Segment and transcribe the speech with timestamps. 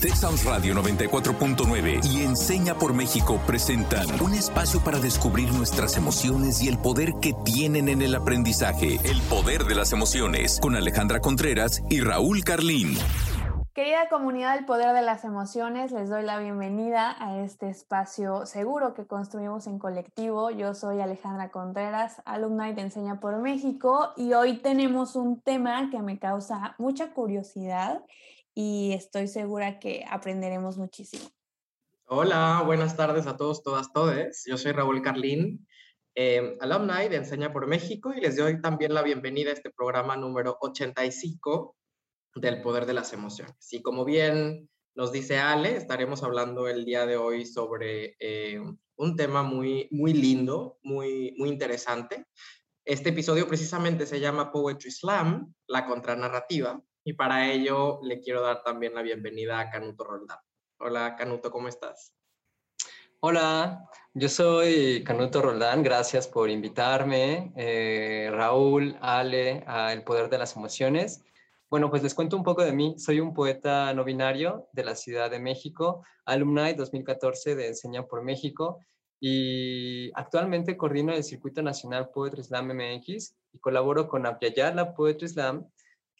[0.00, 6.68] Texas Radio 94.9 y Enseña por México presentan un espacio para descubrir nuestras emociones y
[6.68, 8.98] el poder que tienen en el aprendizaje.
[9.04, 12.96] El poder de las emociones con Alejandra Contreras y Raúl Carlín.
[13.74, 18.94] Querida comunidad del Poder de las Emociones, les doy la bienvenida a este espacio seguro
[18.94, 20.50] que construimos en colectivo.
[20.50, 26.00] Yo soy Alejandra Contreras, alumna de Enseña por México, y hoy tenemos un tema que
[26.00, 28.02] me causa mucha curiosidad
[28.54, 31.30] y estoy segura que aprenderemos muchísimo.
[32.06, 34.44] Hola, buenas tardes a todos, todas, todes.
[34.46, 35.66] Yo soy Raúl Carlín,
[36.14, 40.16] eh, alumni de Enseña por México, y les doy también la bienvenida a este programa
[40.16, 41.76] número 85
[42.34, 43.72] del poder de las emociones.
[43.72, 48.60] Y como bien nos dice Ale, estaremos hablando el día de hoy sobre eh,
[48.96, 52.26] un tema muy, muy lindo, muy, muy interesante.
[52.84, 58.62] Este episodio precisamente se llama Poetry Slam, la contranarrativa, y para ello le quiero dar
[58.62, 60.38] también la bienvenida a Canuto Roldán.
[60.78, 62.14] Hola Canuto, ¿cómo estás?
[63.20, 67.52] Hola, yo soy Canuto Roldán, gracias por invitarme.
[67.56, 71.22] Eh, Raúl, Ale, a El Poder de las Emociones.
[71.68, 72.94] Bueno, pues les cuento un poco de mí.
[72.98, 78.22] Soy un poeta no binario de la Ciudad de México, alumni 2014 de Enseña por
[78.22, 78.80] México
[79.20, 85.70] y actualmente coordino el Circuito Nacional Poetry Slam MX y colaboro con Apiayala Poetry Slam,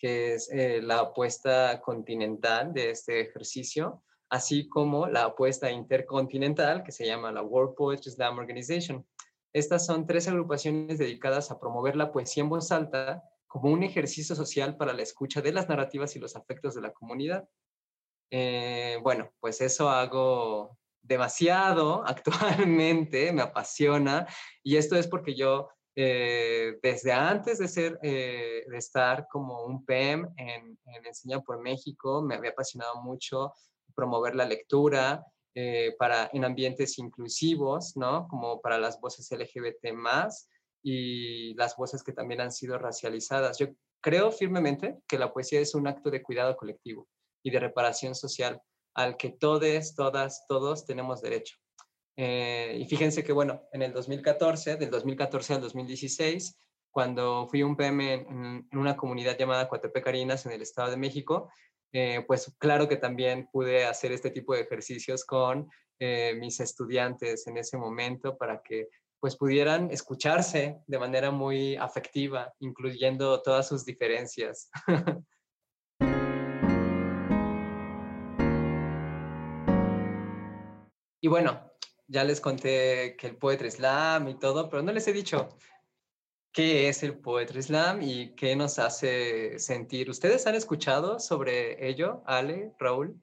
[0.01, 6.91] que es eh, la apuesta continental de este ejercicio, así como la apuesta intercontinental que
[6.91, 9.06] se llama la World Poetry Slam Organization.
[9.53, 14.34] Estas son tres agrupaciones dedicadas a promover la poesía en voz alta como un ejercicio
[14.34, 17.47] social para la escucha de las narrativas y los afectos de la comunidad.
[18.31, 24.27] Eh, bueno, pues eso hago demasiado actualmente, me apasiona
[24.62, 25.69] y esto es porque yo
[26.03, 31.61] eh, desde antes de ser, eh, de estar como un PEM en, en Enseña por
[31.61, 33.53] México, me había apasionado mucho
[33.95, 35.25] promover la lectura
[35.98, 38.28] para, en ambientes inclusivos, ¿no?
[38.28, 40.48] Como para las voces LGBT más
[40.83, 43.59] y las voces que también han sido racializadas.
[43.59, 43.67] Yo
[44.00, 47.09] creo firmemente que la poesía es un acto de cuidado colectivo
[47.43, 48.61] y de reparación social
[48.94, 51.56] al que todos, todas, todos tenemos derecho.
[52.22, 56.54] Eh, y fíjense que, bueno, en el 2014, del 2014 al 2016,
[56.91, 61.50] cuando fui un PM en, una comunidad llamada Cuatepecarinas en el Estado de México,
[61.94, 67.47] eh, pues claro que también pude hacer este tipo de ejercicios con eh, mis estudiantes
[67.47, 68.88] en ese momento para que
[69.19, 74.70] pues pudieran escucharse de manera muy afectiva, incluyendo todas sus diferencias.
[81.22, 81.69] y bueno,
[82.10, 85.48] ya les conté que el Poetry Slam y todo, pero no les he dicho
[86.53, 90.10] qué es el Poetry Slam y qué nos hace sentir.
[90.10, 93.16] ¿Ustedes han escuchado sobre ello, Ale, Raúl?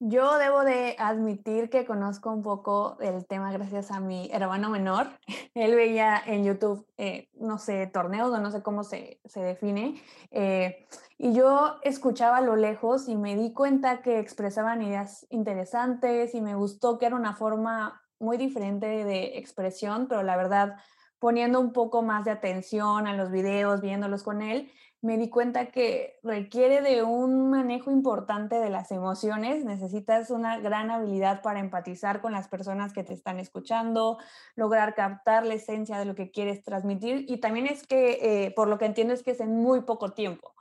[0.00, 5.06] Yo debo de admitir que conozco un poco del tema gracias a mi hermano menor.
[5.54, 10.00] Él veía en YouTube, eh, no sé, torneos o no sé cómo se, se define.
[10.32, 10.86] Eh,
[11.18, 16.40] y yo escuchaba a lo lejos y me di cuenta que expresaban ideas interesantes y
[16.40, 20.76] me gustó que era una forma muy diferente de expresión, pero la verdad,
[21.18, 24.70] poniendo un poco más de atención a los videos, viéndolos con él,
[25.00, 30.90] me di cuenta que requiere de un manejo importante de las emociones, necesitas una gran
[30.90, 34.18] habilidad para empatizar con las personas que te están escuchando,
[34.56, 38.66] lograr captar la esencia de lo que quieres transmitir y también es que, eh, por
[38.66, 40.52] lo que entiendo, es que es en muy poco tiempo.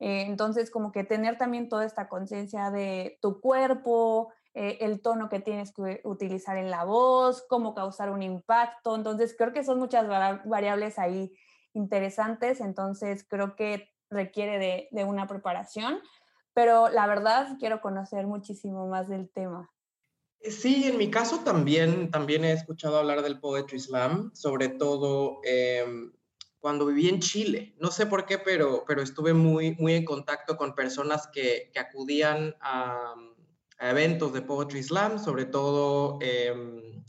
[0.00, 5.30] Eh, entonces, como que tener también toda esta conciencia de tu cuerpo, eh, el tono
[5.30, 8.94] que tienes que utilizar en la voz, cómo causar un impacto.
[8.94, 10.06] Entonces, creo que son muchas
[10.44, 11.32] variables ahí
[11.72, 16.00] interesantes, entonces creo que requiere de, una preparación,
[16.52, 19.70] pero la verdad quiero conocer muchísimo más del tema.
[20.42, 26.12] Sí, en mi caso también, también he escuchado hablar del Poetry Slam, sobre todo em,
[26.58, 27.74] cuando viví en Chile.
[27.78, 31.78] No sé por qué, pero, pero estuve muy, muy en contacto con personas que, que
[31.78, 33.14] acudían a,
[33.90, 37.02] eventos de Poetry Slam, sobre todo em,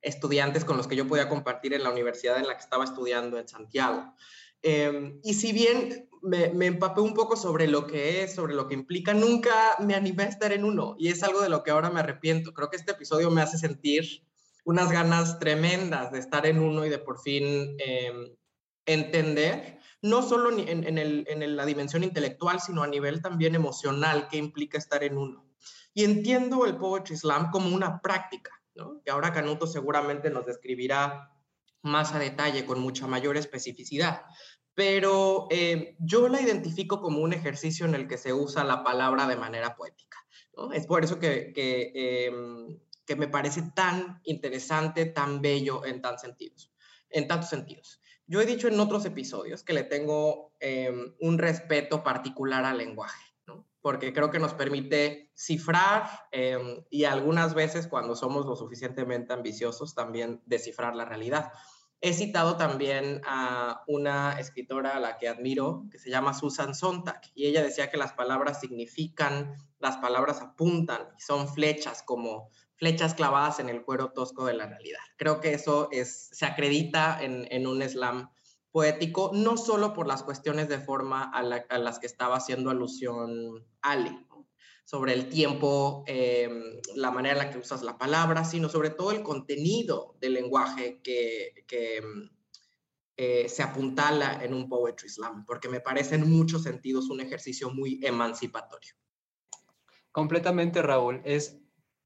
[0.00, 3.38] estudiantes con los que yo podía compartir en la universidad en la que estaba estudiando
[3.38, 4.14] en Santiago.
[4.62, 8.68] Em, y si bien me, me, empapé un poco sobre lo que es, sobre lo
[8.68, 11.70] que implica, nunca me animé a estar en uno y es algo de lo que
[11.70, 12.52] ahora me arrepiento.
[12.54, 14.22] Creo que este episodio me hace sentir
[14.64, 18.34] unas ganas tremendas de estar en uno y de por fin em,
[18.86, 24.28] entender, no solo en, en, el, en la dimensión intelectual, sino a nivel también emocional,
[24.28, 25.45] qué implica estar en uno.
[25.96, 28.50] Y entiendo el Poetry Slam como una práctica,
[29.02, 31.32] que ahora Canuto seguramente nos describirá
[31.80, 34.20] más a detalle, con mucha mayor especificidad.
[34.74, 39.26] Pero eh, yo la identifico como un ejercicio en el que se usa la palabra
[39.26, 40.18] de manera poética.
[40.74, 46.74] Es por eso que, em, que, me parece tan interesante, tan bello en, tan sentidos,
[47.08, 48.02] en tantos sentidos.
[48.26, 53.25] Yo he dicho en otros episodios que le tengo em, un respeto particular al lenguaje,
[53.86, 59.94] porque creo que nos permite cifrar em, y algunas veces cuando somos lo suficientemente ambiciosos
[59.94, 61.52] también descifrar la realidad.
[62.00, 67.20] He citado también a una escritora a la que admiro, que se llama Susan Sontag,
[67.36, 73.14] y ella decía que las palabras significan, las palabras apuntan y son flechas como flechas
[73.14, 74.98] clavadas en el cuero tosco de la realidad.
[75.16, 78.30] Creo que eso es, se acredita en, en un slam
[78.76, 81.42] poético, no solo por las cuestiones de forma a,
[81.78, 84.26] las que estaba haciendo alusión Ale,
[84.84, 89.12] sobre el tiempo, em, la manera en la que usas la palabra, sino sobre todo
[89.12, 92.28] el contenido del lenguaje que, que em,
[93.16, 97.70] eh, se apuntala en un Poetry Slam, porque me parece en muchos sentidos un ejercicio
[97.70, 98.92] muy emancipatorio.
[100.12, 101.22] Completamente, Raúl.
[101.24, 101.58] Es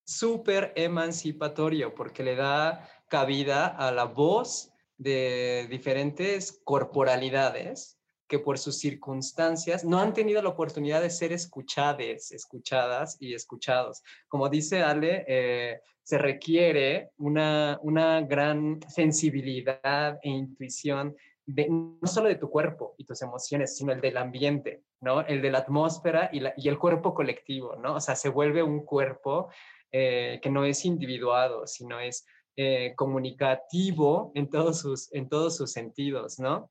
[0.05, 4.70] súper emancipatorio porque le da cabida a la voz
[5.01, 7.99] de diferentes corporalidades
[8.29, 14.03] que por sus circunstancias no han tenido la oportunidad de ser escuchadas, escuchadas y escuchados.
[14.29, 22.29] Como dice Ale, eh, se requiere una, una gran sensibilidad e intuición de, no solo
[22.29, 25.23] de tu cuerpo y tus emociones, sino el del ambiente, ¿no?
[25.23, 27.95] El de la atmósfera y, el cuerpo colectivo, ¿no?
[27.95, 29.49] O sea, se vuelve un cuerpo
[29.91, 32.27] eh, que no es individuado, sino es
[32.63, 36.71] eh, comunicativo en todos sus, en todos sus sentidos, ¿no?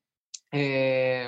[0.51, 1.27] Eh,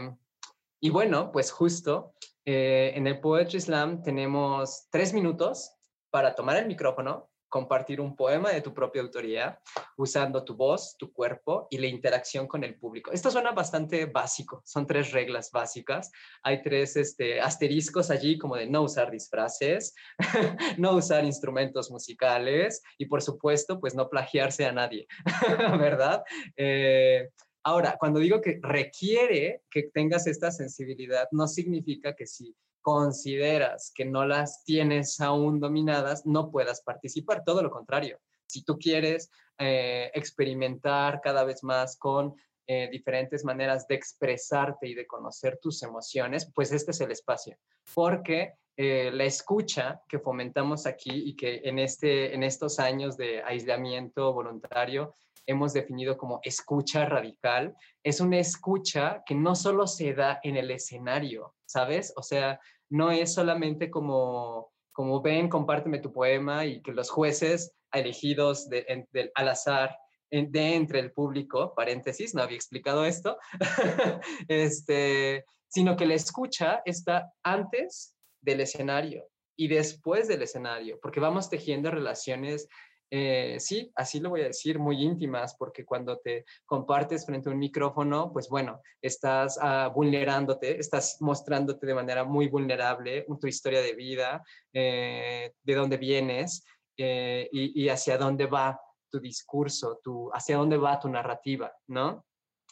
[0.79, 2.13] y bueno, pues justo
[2.45, 5.73] eh, en el Poetry Slam tenemos tres minutos
[6.11, 9.59] para tomar el micrófono, compartir un poema de tu propia autoría,
[9.98, 13.12] usando tu voz, tu cuerpo y la interacción con el público.
[13.12, 16.12] Esto suena bastante básico, son tres reglas básicas.
[16.44, 19.94] Hay tres este, asteriscos allí como de no usar disfraces,
[20.77, 25.06] no usar instrumentos musicales y por supuesto, pues no plagiarse a nadie,
[25.77, 26.24] ¿verdad?
[26.56, 27.30] Eh,
[27.63, 34.06] Ahora, cuando digo que requiere que tengas esta sensibilidad, no significa que si consideras que
[34.06, 37.44] no las tienes aún dominadas, no puedas participar.
[37.45, 38.19] Todo lo contrario.
[38.48, 42.36] Si tú quieres eh, experimentar cada vez más con
[42.68, 47.57] eh, diferentes maneras de expresarte y de conocer tus emociones, pues este es el espacio.
[47.94, 53.44] Porque eh, la escucha que fomentamos aquí y que en, este, en estos años de
[53.44, 55.13] aislamiento voluntario
[55.51, 60.71] hemos definido como escucha radical, es una escucha que no solo se da en el
[60.71, 62.13] escenario, ¿sabes?
[62.15, 62.59] O sea,
[62.89, 69.31] no es solamente como, como ven, compárteme tu poema y que los jueces elegidos de,
[69.36, 69.98] al azar
[70.30, 73.38] de entre el público, paréntesis, no había explicado esto,
[74.47, 79.27] este, sino que la escucha está antes del escenario
[79.57, 82.68] y después del escenario, porque vamos tejiendo relaciones
[83.13, 87.51] eh, sí, así lo voy a decir, muy íntimas, porque cuando te compartes frente a
[87.51, 93.81] un micrófono, pues bueno, estás uh, vulnerándote, estás mostrándote de manera muy vulnerable tu historia
[93.81, 94.41] de vida,
[94.71, 96.63] eh, de dónde vienes
[96.95, 98.79] eh, y, hacia dónde va
[99.09, 99.99] tu discurso,
[100.31, 102.25] hacia dónde va tu narrativa, ¿no?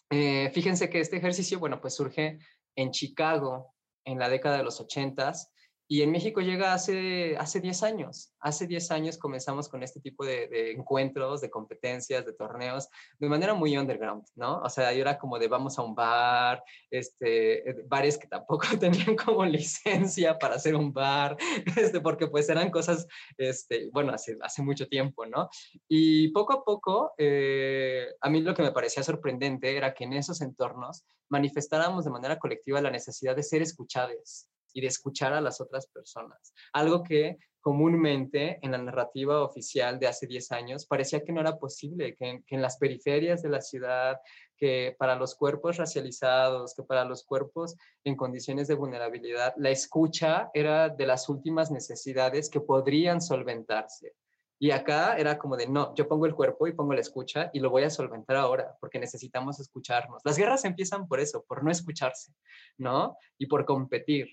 [0.09, 2.39] fíjense que este ejercicio, bueno, pues surge
[2.75, 3.75] en Chicago
[4.05, 5.51] en la década de los ochentas
[5.91, 8.31] y en México llega hace, hace 10 años.
[8.39, 13.55] Hace 10 años comenzamos con este tipo de, encuentros, de competencias, de torneos, de manera
[13.55, 14.61] muy underground, ¿no?
[14.61, 18.67] O sea, yo era como de vamos a un bar, este, eh, bares que tampoco
[18.79, 21.35] tenían como licencia para hacer un bar,
[21.75, 25.49] este, porque pues eran cosas, este, bueno, hace, mucho tiempo, ¿no?
[25.87, 30.13] Y poco a poco, eh, a mí lo que me parecía sorprendente era que en
[30.13, 35.41] esos entornos manifestáramos de manera colectiva la necesidad de ser escuchados, y de escuchar a
[35.41, 36.53] las otras personas.
[36.73, 41.57] Algo que comúnmente en la narrativa oficial de hace 10 años parecía que no era
[41.57, 44.17] posible, que, en las periferias de la ciudad,
[44.57, 50.49] que para los cuerpos racializados, que para los cuerpos en condiciones de vulnerabilidad, la escucha
[50.53, 54.13] era de las últimas necesidades que podrían solventarse.
[54.61, 57.61] Y acá era como de, no, yo pongo el cuerpo y pongo la escucha y
[57.61, 60.21] lo voy a solventar ahora, porque necesitamos escucharnos.
[60.25, 62.33] Las guerras empiezan por eso, por no escucharse,
[62.77, 63.15] ¿no?
[63.37, 64.27] Y por competir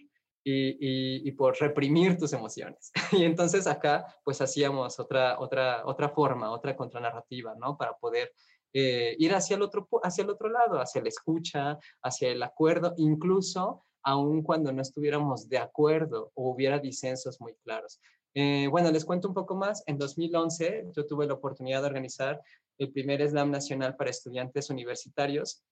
[0.49, 2.93] y, por reprimir tus emociones.
[3.13, 7.77] Y entonces acá pues hacíamos otra, otra, otra forma, otra contranarrativa, ¿no?
[7.77, 8.33] Para poder
[8.73, 12.95] eh, ir hacia el, otro, hacia el otro lado, hacia la escucha, hacia el acuerdo,
[12.97, 18.01] incluso aun cuando no estuviéramos de acuerdo o hubiera disensos muy claros.
[18.35, 19.83] Eh, bueno, les cuento un poco más.
[19.87, 22.41] En 2011 yo tuve la oportunidad de organizar
[22.79, 25.65] el primer Slam Nacional para estudiantes universitarios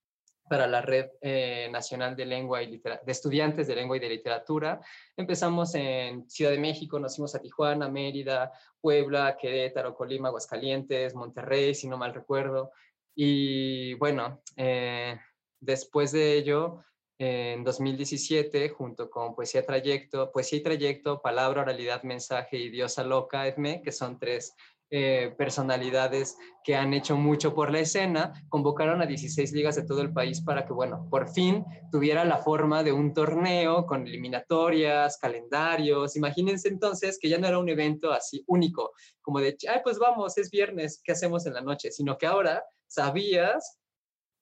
[0.48, 4.80] para la Red eh, Nacional de Lengua y de Estudiantes de Lengua y de Literatura.
[5.16, 11.74] Empezamos en Ciudad de México, nos fuimos a Tijuana, Mérida, Puebla, Querétaro, Colima, Aguascalientes, Monterrey,
[11.74, 12.72] si no mal recuerdo.
[13.14, 15.18] Y bueno, eh,
[15.60, 16.84] después de ello,
[17.18, 23.46] en 2017, junto con Poesía Trayecto, Poesía y Trayecto, Palabra, Oralidad, Mensaje y Diosa Loca,
[23.46, 24.54] EFME, que son tres
[24.96, 30.02] eh, personalidades que han hecho mucho por la escena, convocaron a 16 ligas de todo
[30.02, 35.18] el país para que, bueno, por fin tuviera la forma de un torneo con eliminatorias,
[35.18, 36.14] calendarios.
[36.14, 40.38] Imagínense entonces que ya no era un evento así único, como de, ay, pues vamos,
[40.38, 41.90] es viernes, ¿qué hacemos en la noche?
[41.90, 43.80] Sino que ahora sabías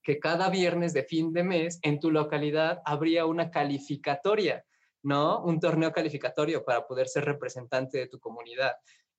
[0.03, 4.67] que cada viernes de fin de mes en tu localidad habría una calificatoria,
[5.03, 5.43] ¿no?
[5.43, 8.73] Un torneo calificatorio para poder ser representante de tu comunidad.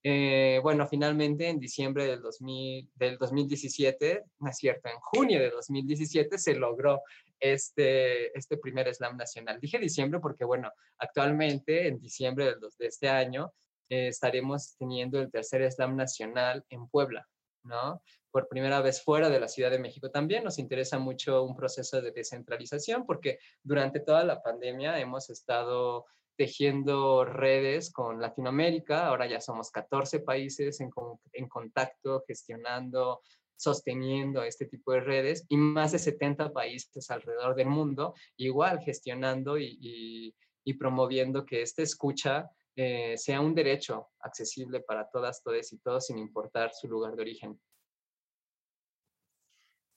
[0.06, 5.50] Eh, bueno, finalmente en diciembre del, 2000, del 2017, no es cierto, en junio de
[5.50, 7.02] 2017 se logró
[7.40, 9.62] este, este primer slam nacional.
[9.62, 13.54] Dije diciembre porque, bueno, actualmente en diciembre de este año
[13.90, 17.26] eh, estaremos teniendo el tercer slam nacional en Puebla,
[17.64, 18.02] ¿no?
[18.30, 22.02] Por primera vez fuera de la Ciudad de México también nos interesa mucho un proceso
[22.02, 29.08] de descentralización porque durante toda la pandemia hemos estado tejiendo redes con Latinoamérica.
[29.08, 33.22] Ahora ya somos 14 países en, contacto, gestionando,
[33.56, 39.58] sosteniendo este tipo de redes y más de 70 países alrededor del mundo, igual gestionando
[39.58, 40.34] y,
[40.80, 46.18] promoviendo que esta escucha eh, sea un derecho accesible para todas, todos y todos sin
[46.18, 47.60] importar su lugar de origen.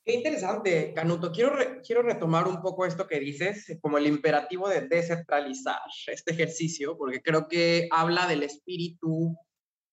[0.07, 1.33] Qué interesante, Canuto.
[1.33, 6.97] Quiero, quiero retomar un poco esto que dices, como el imperativo de descentralizar este ejercicio,
[6.97, 9.37] porque creo que habla del espíritu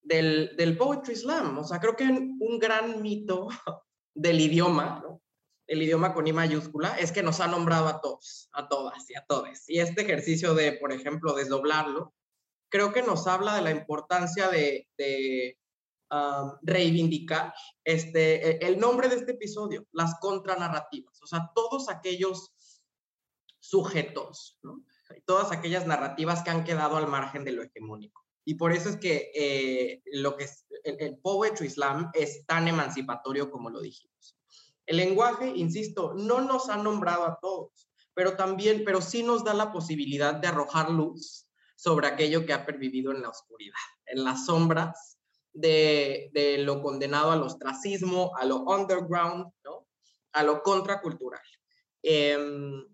[0.00, 1.58] del, del Poetry Slam.
[1.58, 3.48] O sea, creo que un gran mito
[4.14, 5.02] del idioma,
[5.66, 9.16] el idioma con I mayúscula, es que nos ha nombrado a todos, a todas y
[9.16, 9.68] a todos.
[9.68, 12.14] Y este ejercicio de, por ejemplo, desdoblarlo,
[12.70, 15.58] creo que nos habla de la importancia de, de
[16.62, 17.54] reivindicar
[17.84, 22.52] este, e, el nombre de este episodio, las contranarrativas, o sea, todos aquellos
[23.58, 24.58] sujetos,
[25.24, 28.22] todas aquellas narrativas que han quedado al margen de lo hegemónico.
[28.46, 32.68] Y por eso es que eh, lo que es, el, el, Poetry Slam es tan
[32.68, 34.36] emancipatorio como lo dijimos.
[34.84, 39.54] El lenguaje, insisto, no nos ha nombrado a todos, pero también, pero sí nos da
[39.54, 43.74] la posibilidad de arrojar luz sobre aquello que ha pervivido en la oscuridad,
[44.06, 45.13] en las sombras
[45.54, 49.86] de, lo condenado al ostracismo, a lo underground, ¿no?
[50.32, 51.42] a lo contracultural.
[52.02, 52.84] Em,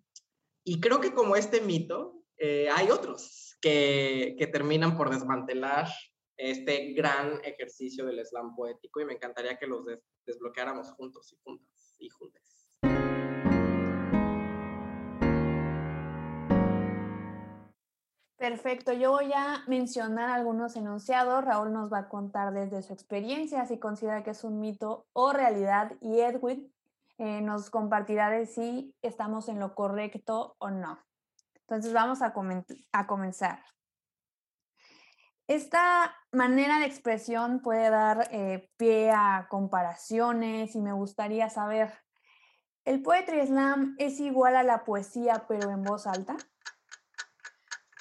[0.64, 5.88] y creo que como este mito, eh, hay otros que, que terminan por desmantelar
[6.36, 9.84] este gran ejercicio del slam poético y me encantaría que los
[10.24, 12.70] desbloqueáramos juntos y juntas y juntas.
[18.40, 21.44] Perfecto, yo voy a mencionar algunos enunciados.
[21.44, 25.34] Raúl nos va a contar desde su experiencia si considera que es un mito o
[25.34, 26.72] realidad y Edwin
[27.18, 30.98] eh, nos compartirá de si estamos en lo correcto o no.
[31.68, 33.62] Entonces vamos a, comenzar.
[35.46, 41.92] Esta manera de expresión puede dar eh, pie a comparaciones y me gustaría saber,
[42.86, 46.38] ¿el poetry slam es igual a la poesía pero en voz alta?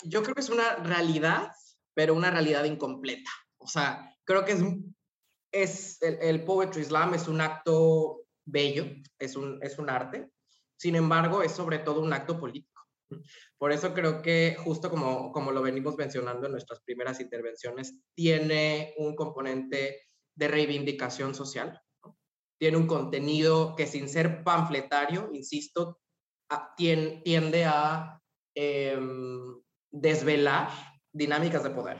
[0.03, 1.51] Yo creo que es una realidad,
[1.94, 3.29] pero una realidad incompleta.
[3.58, 4.63] O sea, creo que es,
[5.51, 8.86] es el, Poetry Slam es un acto bello,
[9.18, 10.29] es un, es un arte,
[10.77, 12.70] sin embargo, es sobre todo un acto político.
[13.58, 18.94] Por eso creo que justo como, como lo venimos mencionando en nuestras primeras intervenciones, tiene
[18.98, 20.03] un componente
[20.36, 21.82] de reivindicación social,
[22.60, 26.00] tiene un contenido que sin ser panfletario, insisto,
[26.77, 28.22] tiende a
[28.56, 30.69] em, desvelar
[31.12, 31.98] dinámicas de poder.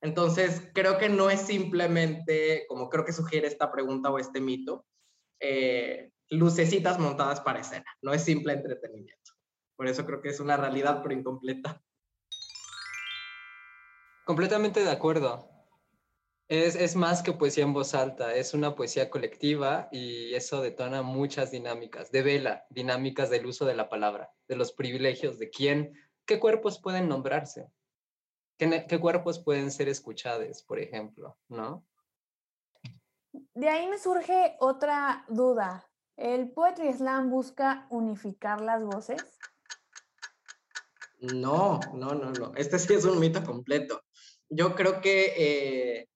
[0.00, 4.86] Entonces, creo que no es simplemente, como creo que sugiere esta pregunta o este mito,
[5.40, 9.32] eh, lucecitas montadas para escena, no es simple entretenimiento.
[9.76, 11.82] Por eso creo que es una realidad, pero incompleta.
[14.24, 15.50] Completamente de acuerdo.
[16.48, 21.02] Es, es, más que poesía en voz alta, es una poesía colectiva y eso detona
[21.02, 25.92] muchas dinámicas, devela dinámicas del uso de la palabra, de los privilegios, de quién
[26.26, 27.70] ¿qué cuerpos pueden nombrarse?
[28.58, 31.38] ¿Qué, cuerpos pueden ser escuchados, por ejemplo?
[31.48, 31.86] ¿No?
[33.54, 35.88] De ahí me surge otra duda.
[36.16, 39.38] ¿El Poetry Slam busca unificar las voces?
[41.18, 42.52] No, no, no, no.
[42.56, 44.02] Este sí es un mito completo.
[44.48, 46.08] Yo creo que eh,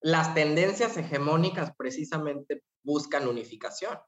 [0.00, 3.98] las tendencias hegemónicas precisamente buscan unificación,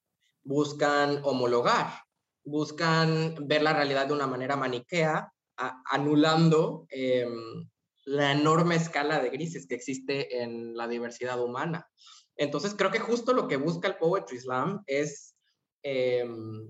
[0.42, 2.02] buscan homologar,
[2.44, 7.68] buscan ver la realidad de una manera maniquea, anulando em,
[8.04, 11.88] la enorme escala de grises que existe en la diversidad humana.
[12.36, 15.34] Entonces creo que justo lo que busca el Poetry Slam es
[15.82, 16.68] em,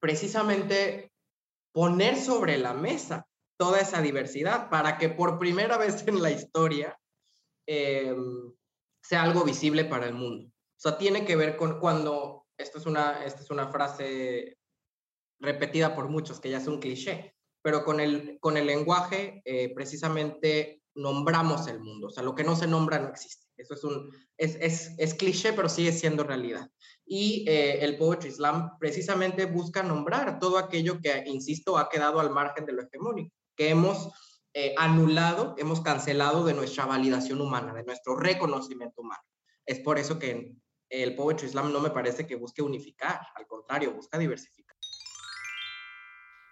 [0.00, 1.12] precisamente
[1.72, 6.98] poner sobre la mesa toda esa diversidad para que por primera vez en la historia
[7.66, 8.52] em,
[9.02, 10.48] sea algo visible para el mundo.
[10.48, 14.58] O sea, tiene que ver con cuando, esto es una, esta es una frase
[15.40, 17.33] repetida por muchos, que ya es un cliché,
[17.64, 22.08] pero con el, con el lenguaje eh, precisamente nombramos el mundo.
[22.08, 23.46] O sea, lo que no se nombra no existe.
[23.56, 26.70] Eso es un, es, es, es cliché, pero sigue siendo realidad.
[27.06, 32.28] Y eh, el Poetry Slam precisamente busca nombrar todo aquello que, insisto, ha quedado al
[32.28, 34.12] margen de lo hegemónico, que hemos
[34.52, 39.22] eh, anulado, hemos cancelado de nuestra validación humana, de nuestro reconocimiento humano.
[39.64, 40.52] Es por eso que
[40.90, 44.63] el Poetry Slam no me parece que busque unificar, al contrario, busca diversificar.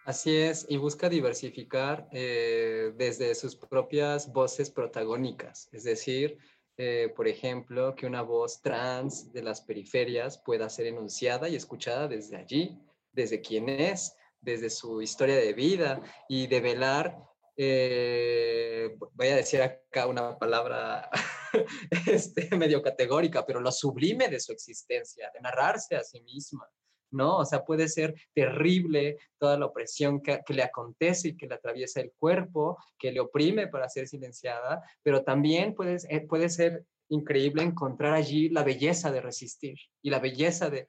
[0.04, 6.38] Así es, y busca diversificar eh, desde sus propias voces protagónicas, es decir,
[6.76, 12.08] eh, por ejemplo, que una voz trans de las periferias pueda ser enunciada y escuchada
[12.08, 12.76] desde allí,
[13.12, 17.16] desde quién es, desde su historia de vida y develar,
[17.56, 21.08] eh, voy a decir acá una palabra
[22.08, 26.68] este, medio categórica, pero lo sublime de su existencia, de narrarse a sí misma,
[27.12, 27.38] ¿no?
[27.38, 32.00] O sea, puede ser terrible toda la opresión que, le acontece y que le atraviesa
[32.00, 37.62] el cuerpo, que le oprime para ser silenciada, pero también puede, eh, puede ser increíble
[37.62, 40.86] encontrar allí la belleza de resistir y la belleza de,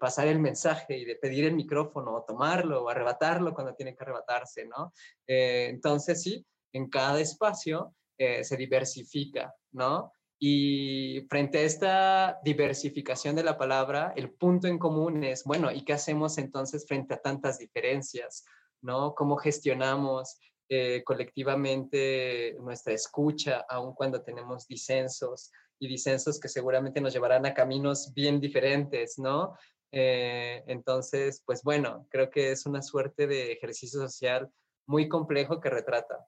[0.00, 4.02] pasar el mensaje y de pedir el micrófono o tomarlo o arrebatarlo cuando tiene que
[4.02, 4.92] arrebatarse, ¿no?
[5.26, 10.12] Eh, entonces, sí, en cada espacio eh, se diversifica, ¿no?
[10.40, 15.84] Y frente a esta diversificación de la palabra, el punto en común es, bueno, ¿y
[15.84, 18.44] qué hacemos entonces frente a tantas diferencias?
[18.80, 19.14] ¿No?
[19.16, 27.12] ¿Cómo gestionamos eh, colectivamente nuestra escucha, aun cuando tenemos disensos y disensos que seguramente nos
[27.12, 29.56] llevarán a caminos bien diferentes, ¿no?
[29.90, 34.52] Eh, entonces, pues bueno, creo que es una suerte de ejercicio social
[34.86, 36.26] muy complejo que retrata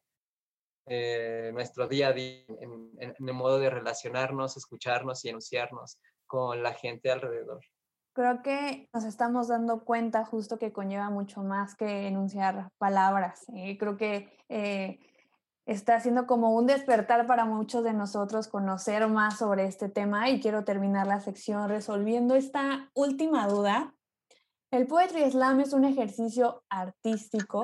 [0.92, 6.74] eh, nuestro día a día, en, el modo de relacionarnos, escucharnos y enunciarnos con la
[6.74, 7.61] gente alrededor.
[8.12, 13.44] Creo que nos estamos dando cuenta justo que conlleva mucho más que enunciar palabras.
[13.55, 14.98] y creo que eh,
[15.64, 20.40] está siendo como un despertar para muchos de nosotros conocer más sobre este tema y
[20.40, 23.94] quiero terminar la sección resolviendo esta última duda.
[24.72, 27.62] El Poetry Slam es un ejercicio artístico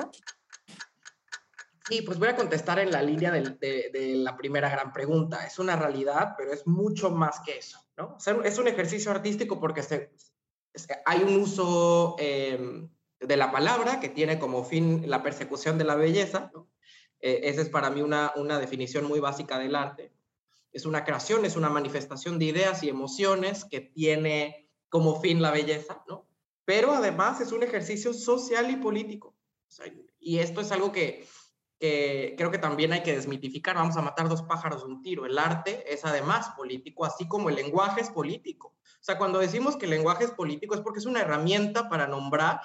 [1.88, 5.46] Sí, pues voy a contestar en la línea de, la primera gran pregunta.
[5.46, 8.16] Es una realidad, pero es mucho más que eso, ¿no?
[8.44, 9.82] es un ejercicio artístico porque
[11.04, 12.88] hay un uso em,
[13.20, 16.50] de la palabra que tiene como fin la persecución de la belleza.
[17.20, 20.12] Eh, esa es para mí una, una definición muy básica del arte.
[20.72, 25.52] Es una creación, es una manifestación de ideas y emociones que tiene como fin la
[25.52, 26.26] belleza, ¿no?
[26.64, 29.36] Pero además es un ejercicio social y político.
[30.18, 31.26] y esto es algo que
[31.78, 35.26] que creo que también hay que desmitificar, vamos a matar dos pájaros de un tiro.
[35.26, 38.76] El arte es además político, así como el lenguaje es político.
[38.78, 42.06] O sea, cuando decimos que el lenguaje es político es porque es una herramienta para
[42.06, 42.60] nombrar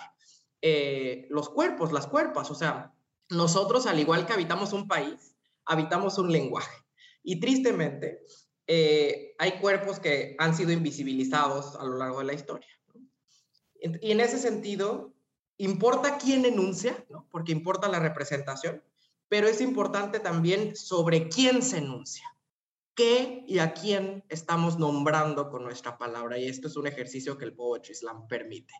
[0.61, 2.49] eh, los cuerpos, las cuerpas.
[2.51, 2.93] O sea,
[3.29, 6.75] nosotros, al igual que habitamos un país, habitamos un lenguaje.
[7.23, 8.25] Y tristemente,
[8.65, 12.67] eh, hay cuerpos que han sido invisibilizados a lo largo de la historia.
[13.79, 15.13] Y en ese sentido,
[15.57, 17.27] importa quién enuncia, ¿no?
[17.31, 18.83] porque importa la representación,
[19.31, 22.25] pero es importante también sobre quién se enuncia,
[22.93, 26.37] qué y a quién estamos nombrando con nuestra palabra.
[26.37, 28.73] Y esto es un ejercicio que el Poetry Slam permite.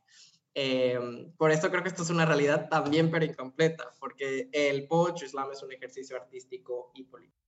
[0.54, 5.30] Em, por eso creo que esto es una realidad también pero incompleta, porque el Poetry
[5.30, 7.48] Slam es un ejercicio artístico y político.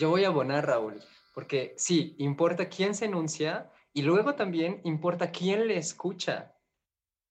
[0.00, 1.00] Yo voy a abonar, Raúl,
[1.32, 6.56] porque sí, importa quién se enuncia y luego también importa quién le escucha.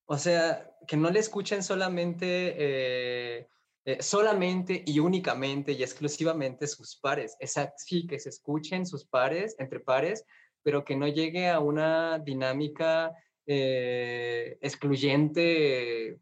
[0.06, 2.56] O sea, que no le escuchen solamente...
[2.58, 3.52] Eh,
[3.84, 7.36] eh, solamente y únicamente y exclusivamente sus pares.
[7.40, 10.26] Es así, que se escuchen sus pares, entre pares,
[10.62, 13.12] pero que no llegue a una dinámica
[13.48, 16.20] eh, excluyente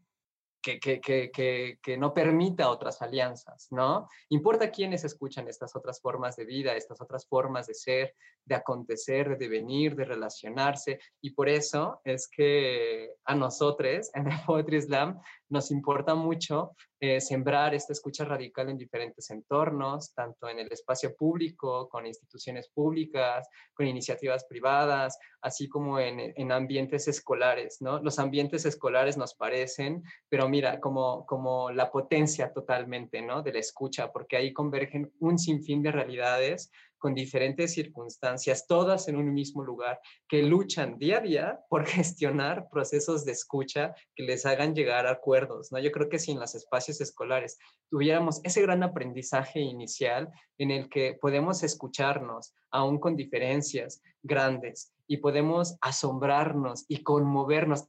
[0.62, 4.08] que, que, que, que, no permita otras alianzas, ¿no?
[4.28, 9.38] Importa quiénes escuchan estas otras formas de vida, estas otras formas de ser, de acontecer,
[9.38, 15.20] de venir, de relacionarse, y por eso es que a nosotros en el Poetry Slam
[15.48, 21.16] nos importa mucho eh, sembrar esta escucha radical en diferentes entornos, tanto en el espacio
[21.16, 28.02] público, con instituciones públicas, con iniciativas privadas, así como en, en ambientes escolares, ¿no?
[28.02, 33.42] Los ambientes escolares nos parecen, pero mira, como, como la potencia totalmente, ¿no?
[33.42, 39.16] De la escucha, porque ahí convergen un sinfín de realidades con diferentes circunstancias, todas en
[39.16, 44.46] un mismo lugar, que luchan día a día por gestionar procesos de escucha que les
[44.46, 45.72] hagan llegar a acuerdos.
[45.72, 45.80] ¿no?
[45.80, 47.58] Yo creo que si en los espacios escolares
[47.90, 55.16] tuviéramos ese gran aprendizaje inicial en el que podemos escucharnos, aún con diferencias grandes, y
[55.16, 57.88] podemos asombrarnos y conmovernos.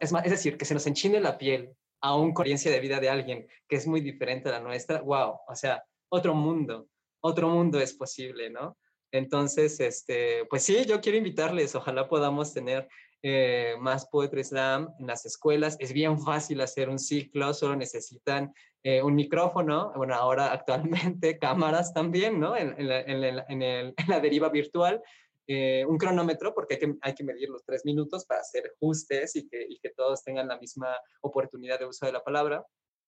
[0.00, 2.80] Es, más, es decir, que se nos enchine la piel aún con la experiencia de
[2.80, 5.02] vida de alguien que es muy diferente a la nuestra.
[5.02, 5.40] ¡Wow!
[5.46, 6.88] O sea, otro mundo
[7.24, 8.76] otro mundo es posible, ¿no?
[9.10, 12.86] Entonces, este, pues sí, yo quiero invitarles, ojalá podamos tener
[13.22, 15.76] eh, más Poetry Slam en las escuelas.
[15.80, 21.94] Es bien fácil hacer un ciclo, solo necesitan eh, un micrófono, bueno, ahora actualmente cámaras
[21.94, 22.54] también, ¿no?
[22.54, 25.02] En, la, deriva virtual,
[25.46, 29.34] eh, un cronómetro, porque hay que, hay que, medir los tres minutos para hacer ajustes
[29.36, 32.66] y que, y que todos tengan la misma oportunidad de uso de la palabra.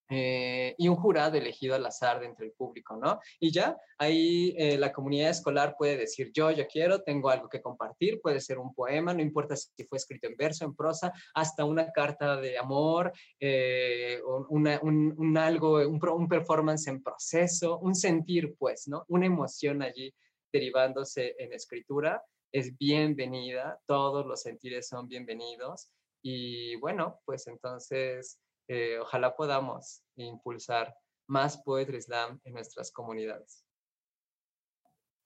[0.09, 3.19] Eh, y un jurado elegido al azar de entre el público, ¿no?
[3.41, 7.61] Y ya ahí eh, la comunidad escolar puede decir, yo, yo quiero, tengo algo que
[7.61, 11.65] compartir, puede ser un poema, no importa si fue escrito en verso, en prosa, hasta
[11.65, 18.87] una carta de amor, eh, un, algo, un, un performance en proceso, un sentir, pues,
[18.87, 19.05] ¿no?
[19.09, 20.15] Una emoción allí
[20.53, 25.91] derivándose en escritura es bienvenida, todos los sentires son bienvenidos
[26.23, 33.65] y bueno, pues entonces eh, ojalá podamos impulsar más Poetry Slam en nuestras comunidades.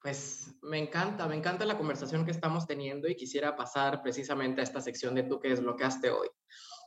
[0.03, 4.64] Pues me encanta, me encanta la conversación que estamos teniendo y quisiera pasar precisamente a
[4.64, 6.29] esta sección de tú que desbloqueaste hoy.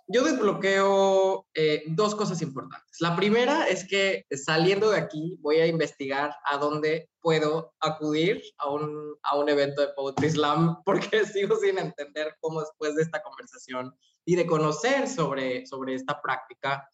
[0.07, 2.99] Yo desbloqueo eh, dos cosas importantes.
[2.99, 8.69] La primera es que saliendo de aquí voy a investigar a dónde puedo acudir a
[8.69, 13.23] un, a un evento de Poetry Slam porque sigo sin entender cómo después de esta
[13.23, 16.87] conversación y de conocer sobre, sobre esta práctica,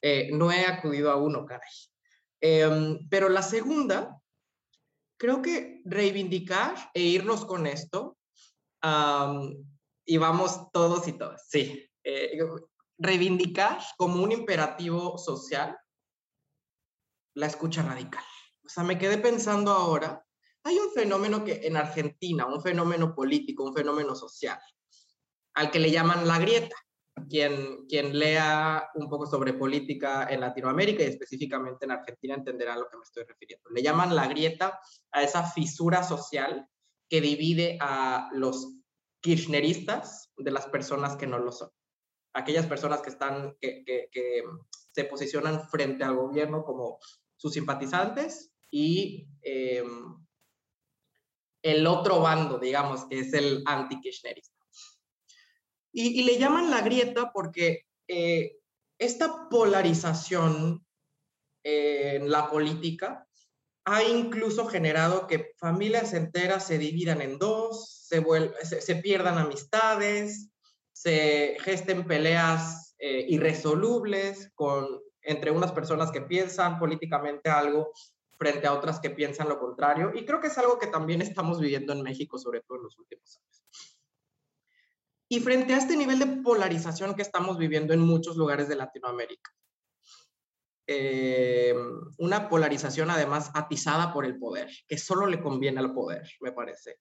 [0.00, 1.70] eh, no he acudido a uno, caray.
[2.40, 4.20] Em, pero la segunda,
[5.16, 8.16] creo que reivindicar e irnos con esto,
[10.04, 12.38] y vamos todos y todas, sí, eh,
[12.98, 15.76] reivindicar como un imperativo social
[17.34, 18.22] la escucha radical.
[18.64, 20.24] O sea, me quedé pensando ahora,
[20.62, 24.58] hay un fenómeno que en Argentina, un fenómeno político, un fenómeno social,
[25.54, 26.76] al que le llaman la grieta.
[27.30, 32.76] Quien, quien lea un poco sobre política en Latinoamérica y específicamente en Argentina entenderá a
[32.76, 33.70] lo que me estoy refiriendo.
[33.70, 34.80] Le llaman la grieta
[35.12, 36.68] a esa fisura social
[37.08, 38.78] que divide a los
[39.20, 41.70] kirchneristas de las personas que no lo son.
[42.34, 44.42] Aquellas personas que, están, que, que,
[44.92, 46.98] se posicionan frente al gobierno como
[47.36, 50.16] sus simpatizantes y em,
[51.62, 54.54] el otro bando, digamos, que es el anti-kirchnerista.
[55.92, 58.58] Y, le llaman la grieta porque eh,
[58.98, 60.84] esta polarización
[61.62, 63.26] en la política
[63.86, 70.50] ha incluso generado que familias enteras se dividan en dos, se, se, pierdan amistades,
[70.94, 77.92] se gesten peleas eh, irresolubles con, entre unas personas que piensan políticamente algo
[78.38, 80.12] frente a otras que piensan lo contrario.
[80.14, 82.98] Y creo que es algo que también estamos viviendo en México, sobre todo en los
[82.98, 83.90] últimos años.
[85.28, 89.50] Y frente a este nivel de polarización que estamos viviendo en muchos lugares de Latinoamérica,
[90.86, 91.74] eh,
[92.18, 97.00] una polarización además atizada por el poder, que solo le conviene al poder, me parece.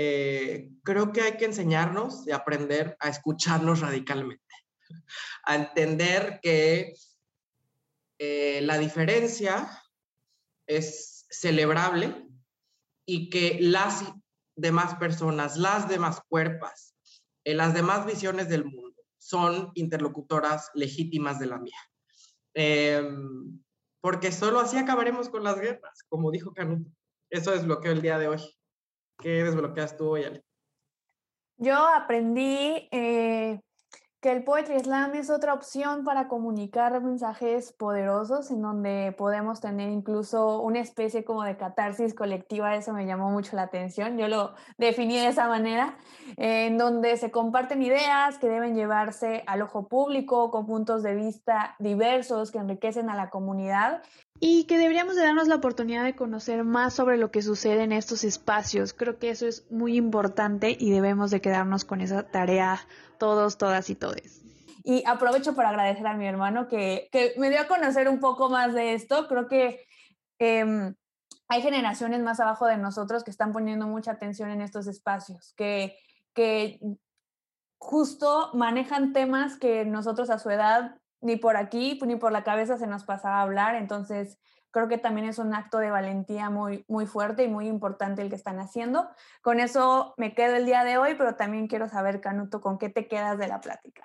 [0.00, 4.54] Eh, creo que hay que enseñarnos y aprender a escucharnos radicalmente,
[5.42, 6.94] a entender que
[8.20, 9.68] eh, la diferencia
[10.68, 12.28] es celebrable
[13.08, 14.04] y que las
[14.54, 16.94] demás personas, las demás cuerpos,
[17.42, 21.78] eh, las demás visiones del mundo son interlocutoras legítimas de la mía.
[22.54, 23.60] Em,
[24.00, 26.88] porque solo así acabaremos con las guerras, como dijo Canuto.
[27.30, 28.57] Eso desbloqueó el día de hoy.
[29.18, 30.44] ¿Qué desbloqueas tú hoy, Ale?
[31.56, 33.60] Yo aprendí eh,
[34.20, 39.90] que el Poetry Slam es otra opción para comunicar mensajes poderosos en donde podemos tener
[39.90, 44.54] incluso una especie como de catarsis colectiva, eso me llamó mucho la atención, yo lo
[44.76, 45.98] definí de esa manera,
[46.36, 51.76] en donde se comparten ideas que deben llevarse al ojo público con puntos de vista
[51.78, 54.02] diversos que enriquecen a la comunidad
[54.40, 57.92] y que deberíamos de darnos la oportunidad de conocer más sobre lo que sucede en
[57.92, 58.92] estos espacios.
[58.92, 62.80] Creo que eso es muy importante y debemos de quedarnos con esa tarea
[63.18, 64.42] todos, todas y todes.
[64.84, 68.48] Y aprovecho para agradecer a mi hermano que, que me dio a conocer un poco
[68.48, 69.26] más de esto.
[69.28, 69.84] Creo que
[70.38, 70.94] em,
[71.48, 75.98] hay generaciones más abajo de nosotros que están poniendo mucha atención en estos espacios, que,
[76.32, 76.80] que
[77.78, 82.78] justo manejan temas que nosotros a su edad ni por aquí ni por la cabeza
[82.78, 83.74] se nos pasaba a hablar.
[83.74, 84.38] Entonces,
[84.70, 88.28] creo que también es un acto de valentía muy, muy fuerte y muy importante el
[88.28, 89.08] que están haciendo.
[89.42, 92.88] Con eso me quedo el día de hoy, pero también quiero saber, Canuto, ¿con qué
[92.88, 94.04] te quedas de la plática?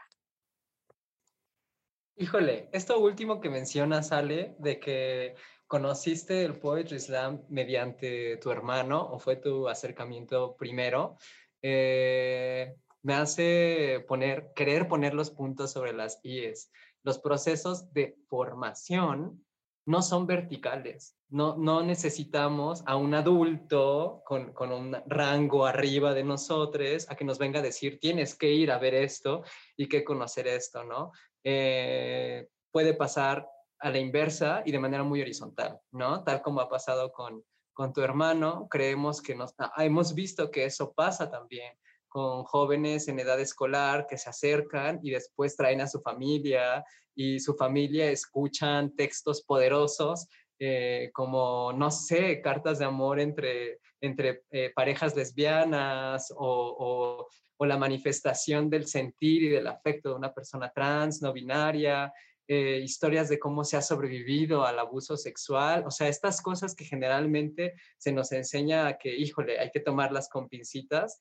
[2.16, 9.02] Híjole, esto último que mencionas, Ale, de que conociste el Poetry Slam mediante tu hermano
[9.02, 11.18] o fue tu acercamiento primero,
[11.64, 16.72] eh, me hace poner, querer poner los puntos sobre las IES.
[17.04, 19.46] Los procesos de formación
[19.86, 21.18] no son verticales.
[21.30, 27.26] No, no necesitamos a un adulto con, con, un rango arriba de nosotros a que
[27.26, 29.44] nos venga a decir, tienes que ir a ver esto
[29.76, 31.12] y que conocer esto, ¿no?
[31.44, 33.48] Eh, puede pasar
[33.80, 36.24] a la inversa y de manera muy horizontal, ¿no?
[36.24, 40.66] Tal como ha pasado con, con tu hermano, creemos que nos, ah, hemos visto que
[40.66, 41.74] eso pasa también
[42.14, 47.40] con jóvenes en edad escolar que se acercan y después traen a su familia y
[47.40, 50.28] su familia escuchan textos poderosos
[50.60, 57.78] eh, como, no sé, cartas de amor entre, entre eh, parejas lesbianas o, o, la
[57.78, 62.12] manifestación del sentir y del afecto de una persona trans, no binaria,
[62.46, 66.84] eh, historias de cómo se ha sobrevivido al abuso sexual, o sea, estas cosas que
[66.84, 71.20] generalmente se nos enseña que, híjole, hay que tomarlas con pincitas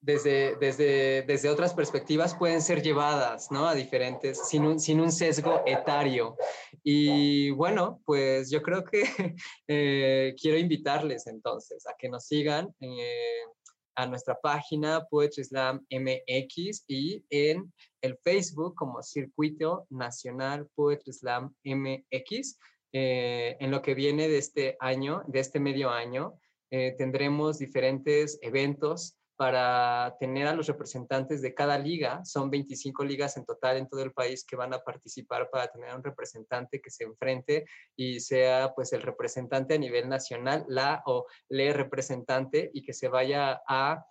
[0.00, 3.66] desde, desde, desde otras perspectivas pueden ser llevadas ¿no?
[3.66, 6.36] a diferentes, sin un, sin un sesgo etario.
[6.82, 9.02] Y bueno, pues yo creo que
[9.68, 13.42] eh, quiero invitarles entonces a que nos sigan eh,
[13.96, 21.54] a nuestra página Poetry Slam MX y en el Facebook como Circuito Nacional Poetry Slam
[21.64, 22.58] MX.
[22.90, 26.38] Eh, en lo que viene de este año, de este medio año,
[26.70, 32.24] tendremos diferentes eventos para tener a los representantes de cada liga.
[32.24, 35.94] Son 25 ligas en total en todo el país que van a participar para tener
[35.94, 41.26] un representante que se enfrente y sea pues el representante a nivel nacional, la o
[41.48, 44.04] le representante y que se vaya a,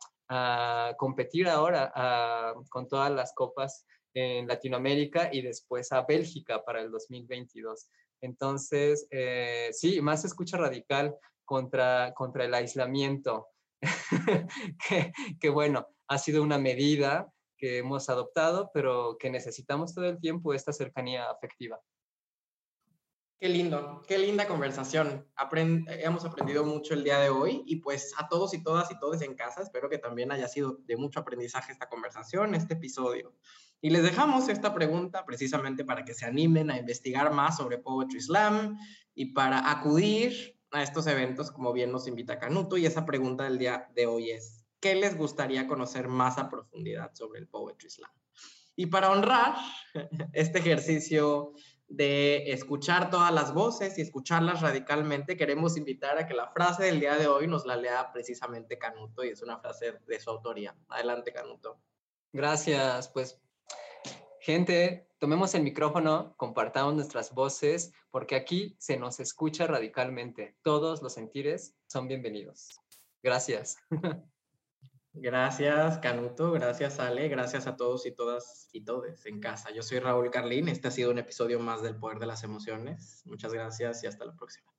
[0.98, 7.90] competir ahora con todas las copas en Latinoamérica y después a Bélgica para el 2022.
[8.22, 13.48] Entonces, eh, sí, más escucha radical contra, contra el aislamiento
[15.40, 20.54] que, bueno, ha sido una medida que hemos adoptado, pero que necesitamos todo el tiempo
[20.54, 21.80] esta cercanía afectiva.
[23.40, 25.28] Qué lindo, qué linda conversación.
[25.88, 29.22] hemos aprendido mucho el día de hoy y pues a todos y todas y todos
[29.22, 33.36] en casa, espero que también haya sido de mucho aprendizaje esta conversación, este episodio.
[33.82, 38.22] Y les dejamos esta pregunta precisamente para que se animen a investigar más sobre Poetry
[38.22, 38.78] Slam
[39.14, 43.58] y para acudir a estos eventos, como bien nos invita Canuto, y esa pregunta del
[43.58, 48.12] día de hoy es, ¿qué les gustaría conocer más a profundidad sobre el Poetry Slam?
[48.76, 49.56] Y para honrar
[50.34, 51.54] este ejercicio
[51.88, 57.00] de escuchar todas las voces y escucharlas radicalmente, queremos invitar a que la frase del
[57.00, 60.76] día de hoy nos la lea precisamente Canuto y es una frase de su autoría.
[60.90, 61.80] Adelante, Canuto.
[62.34, 63.40] Gracias, pues
[64.48, 70.56] gente, tomemos el micrófono, compartamos nuestras voces, porque aquí se nos escucha radicalmente.
[70.62, 72.80] Todos los sentires son bienvenidos.
[73.22, 73.76] Gracias.
[75.12, 76.54] Gracias, Canuto.
[76.54, 77.28] Gracias, Ale.
[77.28, 79.70] Gracias a todos y todas y todes en casa.
[79.72, 80.70] Yo soy Raúl Carlín.
[80.70, 83.24] Este ha sido un episodio más del Poder de las Emociones.
[83.26, 84.72] Muchas gracias y hasta la próxima.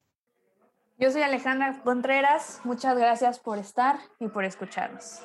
[0.97, 2.63] Yo soy Alejandra Contreras.
[2.65, 5.21] Muchas gracias por estar y por escucharnos.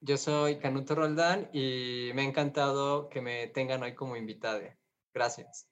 [0.00, 4.78] Yo soy Canuto Roldán y me ha encantado que me tengan hoy como invitada.
[5.12, 5.66] Gracias.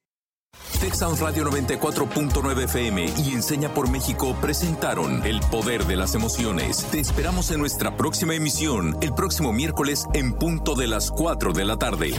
[0.80, 6.86] Texas Radio 94.9 FM y Enseña por México presentaron El Poder de las Emociones.
[6.90, 11.64] Te esperamos en nuestra próxima emisión, el próximo miércoles en punto de las 4 de
[11.64, 12.12] la tarde.